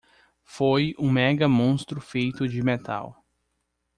[0.45, 3.23] Foi um mega monstro feito de metal.